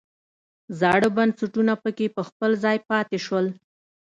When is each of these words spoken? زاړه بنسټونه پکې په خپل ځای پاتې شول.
زاړه 0.79 1.09
بنسټونه 1.17 1.73
پکې 1.83 2.05
په 2.15 2.21
خپل 2.29 2.51
ځای 2.63 2.77
پاتې 2.89 3.17
شول. 3.25 3.45